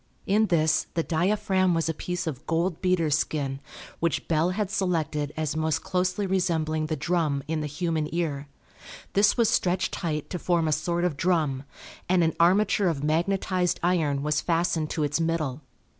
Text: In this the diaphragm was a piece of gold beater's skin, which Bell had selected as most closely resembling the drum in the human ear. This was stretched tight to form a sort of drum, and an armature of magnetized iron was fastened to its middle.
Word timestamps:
In 0.25 0.47
this 0.47 0.87
the 0.95 1.03
diaphragm 1.03 1.75
was 1.75 1.87
a 1.87 1.93
piece 1.93 2.25
of 2.25 2.47
gold 2.47 2.81
beater's 2.81 3.15
skin, 3.19 3.59
which 3.99 4.27
Bell 4.27 4.49
had 4.49 4.71
selected 4.71 5.31
as 5.37 5.55
most 5.55 5.83
closely 5.83 6.25
resembling 6.25 6.87
the 6.87 6.95
drum 6.95 7.43
in 7.47 7.61
the 7.61 7.67
human 7.67 8.09
ear. 8.11 8.47
This 9.13 9.37
was 9.37 9.47
stretched 9.47 9.91
tight 9.91 10.27
to 10.31 10.39
form 10.39 10.67
a 10.67 10.71
sort 10.71 11.03
of 11.03 11.17
drum, 11.17 11.65
and 12.09 12.23
an 12.23 12.33
armature 12.39 12.87
of 12.87 13.03
magnetized 13.03 13.79
iron 13.83 14.23
was 14.23 14.41
fastened 14.41 14.89
to 14.89 15.03
its 15.03 15.21
middle. 15.21 15.61